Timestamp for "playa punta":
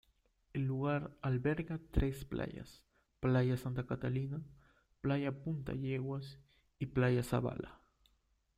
4.99-5.73